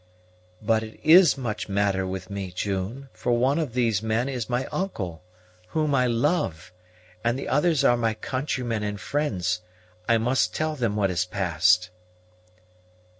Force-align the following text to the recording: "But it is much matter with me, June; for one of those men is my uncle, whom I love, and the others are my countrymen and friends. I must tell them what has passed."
"But 0.63 0.81
it 0.81 0.99
is 1.03 1.37
much 1.37 1.69
matter 1.69 2.07
with 2.07 2.31
me, 2.31 2.49
June; 2.51 3.09
for 3.13 3.33
one 3.33 3.59
of 3.59 3.73
those 3.73 4.01
men 4.01 4.27
is 4.27 4.49
my 4.49 4.65
uncle, 4.71 5.21
whom 5.67 5.93
I 5.93 6.07
love, 6.07 6.73
and 7.23 7.37
the 7.37 7.47
others 7.47 7.83
are 7.83 7.95
my 7.97 8.15
countrymen 8.15 8.81
and 8.81 8.99
friends. 8.99 9.61
I 10.09 10.17
must 10.17 10.55
tell 10.55 10.75
them 10.75 10.95
what 10.95 11.11
has 11.11 11.25
passed." 11.25 11.91